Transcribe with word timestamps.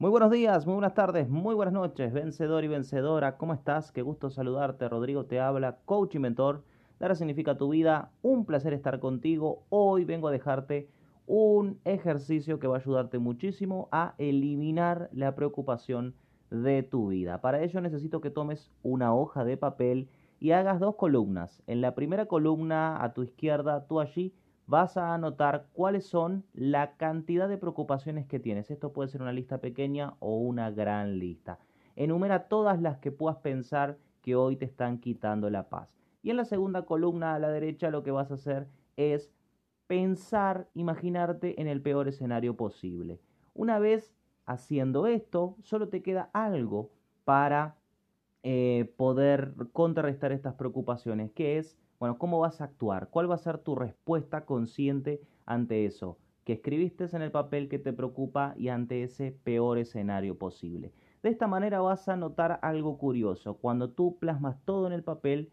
Muy 0.00 0.10
buenos 0.10 0.32
días, 0.32 0.66
muy 0.66 0.74
buenas 0.74 0.94
tardes, 0.94 1.28
muy 1.28 1.54
buenas 1.54 1.72
noches, 1.72 2.12
vencedor 2.12 2.64
y 2.64 2.68
vencedora. 2.68 3.36
¿Cómo 3.36 3.54
estás? 3.54 3.92
Qué 3.92 4.02
gusto 4.02 4.28
saludarte. 4.28 4.88
Rodrigo 4.88 5.26
te 5.26 5.38
habla, 5.38 5.78
coach 5.84 6.16
y 6.16 6.18
mentor. 6.18 6.64
Dara 6.98 7.14
significa 7.14 7.56
tu 7.56 7.68
vida. 7.68 8.10
Un 8.20 8.44
placer 8.44 8.72
estar 8.72 8.98
contigo. 8.98 9.62
Hoy 9.68 10.04
vengo 10.04 10.26
a 10.26 10.32
dejarte 10.32 10.88
un 11.28 11.78
ejercicio 11.84 12.58
que 12.58 12.66
va 12.66 12.74
a 12.74 12.80
ayudarte 12.80 13.20
muchísimo 13.20 13.88
a 13.92 14.16
eliminar 14.18 15.10
la 15.12 15.36
preocupación 15.36 16.16
de 16.50 16.82
tu 16.82 17.10
vida. 17.10 17.40
Para 17.40 17.62
ello 17.62 17.80
necesito 17.80 18.20
que 18.20 18.30
tomes 18.30 18.72
una 18.82 19.14
hoja 19.14 19.44
de 19.44 19.56
papel 19.56 20.08
y 20.40 20.50
hagas 20.50 20.80
dos 20.80 20.96
columnas. 20.96 21.62
En 21.68 21.80
la 21.80 21.94
primera 21.94 22.26
columna 22.26 23.00
a 23.00 23.14
tu 23.14 23.22
izquierda, 23.22 23.86
tú 23.86 24.00
allí 24.00 24.34
vas 24.66 24.96
a 24.96 25.14
anotar 25.14 25.66
cuáles 25.72 26.06
son 26.06 26.44
la 26.54 26.96
cantidad 26.96 27.48
de 27.48 27.58
preocupaciones 27.58 28.26
que 28.26 28.40
tienes. 28.40 28.70
Esto 28.70 28.92
puede 28.92 29.08
ser 29.08 29.22
una 29.22 29.32
lista 29.32 29.58
pequeña 29.58 30.14
o 30.20 30.36
una 30.38 30.70
gran 30.70 31.18
lista. 31.18 31.58
Enumera 31.96 32.48
todas 32.48 32.80
las 32.80 32.98
que 32.98 33.12
puedas 33.12 33.38
pensar 33.38 33.98
que 34.22 34.34
hoy 34.36 34.56
te 34.56 34.64
están 34.64 34.98
quitando 34.98 35.50
la 35.50 35.68
paz. 35.68 35.94
Y 36.22 36.30
en 36.30 36.36
la 36.38 36.44
segunda 36.44 36.86
columna 36.86 37.34
a 37.34 37.38
la 37.38 37.50
derecha 37.50 37.90
lo 37.90 38.02
que 38.02 38.10
vas 38.10 38.30
a 38.30 38.34
hacer 38.34 38.66
es 38.96 39.30
pensar, 39.86 40.68
imaginarte 40.74 41.60
en 41.60 41.68
el 41.68 41.82
peor 41.82 42.08
escenario 42.08 42.56
posible. 42.56 43.20
Una 43.52 43.78
vez 43.78 44.14
haciendo 44.46 45.06
esto, 45.06 45.56
solo 45.62 45.88
te 45.88 46.02
queda 46.02 46.30
algo 46.32 46.90
para 47.24 47.76
eh, 48.44 48.92
poder 48.96 49.54
contrarrestar 49.72 50.30
estas 50.30 50.54
preocupaciones, 50.54 51.32
que 51.32 51.58
es 51.58 51.76
bueno, 52.04 52.18
¿cómo 52.18 52.38
vas 52.38 52.60
a 52.60 52.64
actuar? 52.64 53.08
¿Cuál 53.08 53.30
va 53.30 53.36
a 53.36 53.38
ser 53.38 53.56
tu 53.56 53.74
respuesta 53.74 54.44
consciente 54.44 55.22
ante 55.46 55.86
eso 55.86 56.18
que 56.44 56.52
escribiste 56.52 57.06
en 57.12 57.22
el 57.22 57.30
papel 57.30 57.70
que 57.70 57.78
te 57.78 57.94
preocupa 57.94 58.54
y 58.58 58.68
ante 58.68 59.02
ese 59.02 59.34
peor 59.44 59.78
escenario 59.78 60.36
posible? 60.36 60.92
De 61.22 61.30
esta 61.30 61.46
manera 61.46 61.80
vas 61.80 62.06
a 62.08 62.16
notar 62.16 62.58
algo 62.60 62.98
curioso. 62.98 63.54
Cuando 63.54 63.88
tú 63.88 64.18
plasmas 64.18 64.62
todo 64.66 64.86
en 64.86 64.92
el 64.92 65.02
papel, 65.02 65.50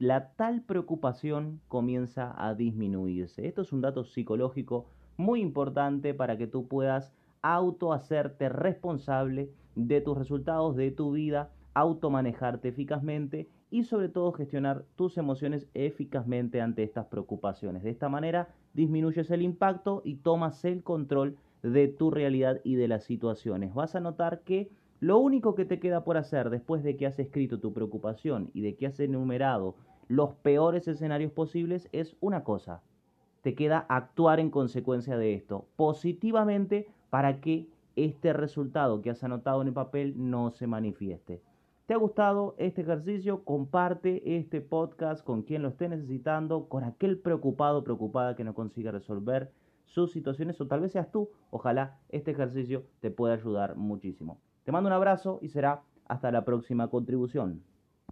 la 0.00 0.32
tal 0.32 0.62
preocupación 0.62 1.60
comienza 1.68 2.34
a 2.36 2.54
disminuirse. 2.54 3.46
Esto 3.46 3.62
es 3.62 3.72
un 3.72 3.82
dato 3.82 4.02
psicológico 4.02 4.86
muy 5.16 5.40
importante 5.40 6.14
para 6.14 6.36
que 6.36 6.48
tú 6.48 6.66
puedas 6.66 7.12
auto 7.42 7.92
hacerte 7.92 8.48
responsable 8.48 9.52
de 9.76 10.00
tus 10.00 10.18
resultados, 10.18 10.74
de 10.74 10.90
tu 10.90 11.12
vida, 11.12 11.52
automanejarte 11.74 12.68
eficazmente 12.68 13.48
y 13.70 13.84
sobre 13.84 14.08
todo 14.08 14.32
gestionar 14.32 14.84
tus 14.96 15.16
emociones 15.16 15.66
eficazmente 15.74 16.60
ante 16.60 16.82
estas 16.82 17.06
preocupaciones. 17.06 17.82
De 17.82 17.90
esta 17.90 18.08
manera 18.08 18.48
disminuyes 18.74 19.30
el 19.30 19.42
impacto 19.42 20.02
y 20.04 20.16
tomas 20.16 20.64
el 20.64 20.82
control 20.82 21.36
de 21.62 21.88
tu 21.88 22.10
realidad 22.10 22.60
y 22.64 22.74
de 22.74 22.88
las 22.88 23.04
situaciones. 23.04 23.72
Vas 23.72 23.94
a 23.94 24.00
notar 24.00 24.40
que 24.40 24.70
lo 25.00 25.18
único 25.18 25.54
que 25.54 25.64
te 25.64 25.80
queda 25.80 26.04
por 26.04 26.16
hacer 26.16 26.50
después 26.50 26.82
de 26.82 26.96
que 26.96 27.06
has 27.06 27.18
escrito 27.18 27.60
tu 27.60 27.72
preocupación 27.72 28.50
y 28.52 28.60
de 28.60 28.76
que 28.76 28.86
has 28.86 29.00
enumerado 29.00 29.74
los 30.08 30.34
peores 30.34 30.86
escenarios 30.88 31.32
posibles 31.32 31.88
es 31.92 32.16
una 32.20 32.44
cosa. 32.44 32.82
Te 33.40 33.54
queda 33.54 33.86
actuar 33.88 34.38
en 34.38 34.50
consecuencia 34.50 35.16
de 35.16 35.34
esto, 35.34 35.66
positivamente 35.76 36.88
para 37.10 37.40
que 37.40 37.68
este 37.96 38.32
resultado 38.32 39.02
que 39.02 39.10
has 39.10 39.24
anotado 39.24 39.62
en 39.62 39.68
el 39.68 39.74
papel 39.74 40.14
no 40.16 40.50
se 40.50 40.66
manifieste. 40.66 41.42
¿Te 41.86 41.94
ha 41.94 41.96
gustado 41.96 42.54
este 42.58 42.82
ejercicio? 42.82 43.42
Comparte 43.42 44.36
este 44.36 44.60
podcast 44.60 45.24
con 45.24 45.42
quien 45.42 45.62
lo 45.62 45.68
esté 45.68 45.88
necesitando, 45.88 46.68
con 46.68 46.84
aquel 46.84 47.18
preocupado 47.18 47.82
preocupada 47.82 48.36
que 48.36 48.44
no 48.44 48.54
consiga 48.54 48.92
resolver 48.92 49.50
sus 49.86 50.12
situaciones 50.12 50.60
o 50.60 50.68
tal 50.68 50.80
vez 50.80 50.92
seas 50.92 51.10
tú. 51.10 51.30
Ojalá 51.50 51.98
este 52.08 52.30
ejercicio 52.30 52.84
te 53.00 53.10
pueda 53.10 53.34
ayudar 53.34 53.74
muchísimo. 53.74 54.40
Te 54.64 54.70
mando 54.70 54.88
un 54.88 54.94
abrazo 54.94 55.40
y 55.42 55.48
será 55.48 55.82
hasta 56.06 56.30
la 56.30 56.44
próxima 56.44 56.88
contribución. 56.88 57.64